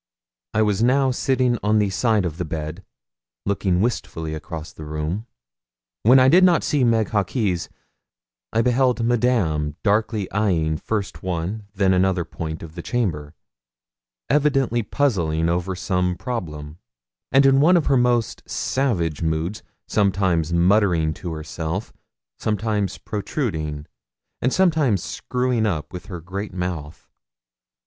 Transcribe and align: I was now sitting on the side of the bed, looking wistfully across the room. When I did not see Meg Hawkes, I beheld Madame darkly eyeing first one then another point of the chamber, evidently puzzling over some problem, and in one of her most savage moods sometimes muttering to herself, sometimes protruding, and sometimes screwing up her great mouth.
I 0.55 0.63
was 0.63 0.81
now 0.81 1.11
sitting 1.11 1.59
on 1.61 1.77
the 1.77 1.91
side 1.91 2.25
of 2.25 2.39
the 2.39 2.43
bed, 2.43 2.83
looking 3.45 3.81
wistfully 3.81 4.33
across 4.33 4.73
the 4.73 4.83
room. 4.83 5.27
When 6.01 6.17
I 6.17 6.27
did 6.27 6.43
not 6.43 6.63
see 6.63 6.83
Meg 6.83 7.09
Hawkes, 7.09 7.69
I 8.51 8.63
beheld 8.63 9.03
Madame 9.05 9.75
darkly 9.83 10.27
eyeing 10.31 10.77
first 10.77 11.21
one 11.21 11.67
then 11.75 11.93
another 11.93 12.25
point 12.25 12.63
of 12.63 12.73
the 12.73 12.81
chamber, 12.81 13.35
evidently 14.27 14.81
puzzling 14.81 15.49
over 15.49 15.75
some 15.75 16.15
problem, 16.17 16.79
and 17.31 17.45
in 17.45 17.59
one 17.61 17.77
of 17.77 17.85
her 17.85 17.95
most 17.97 18.41
savage 18.49 19.21
moods 19.21 19.61
sometimes 19.85 20.51
muttering 20.51 21.13
to 21.13 21.31
herself, 21.33 21.93
sometimes 22.39 22.97
protruding, 22.97 23.85
and 24.41 24.51
sometimes 24.51 25.03
screwing 25.03 25.67
up 25.67 25.95
her 26.07 26.19
great 26.21 26.55
mouth. 26.55 27.07